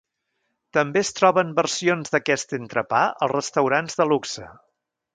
També 0.77 0.99
es 1.05 1.11
troben 1.19 1.51
versions 1.59 2.15
d'aquest 2.15 2.57
entrepà 2.61 3.05
als 3.27 3.35
restaurants 3.37 4.01
de 4.03 4.13
luxe. 4.17 4.53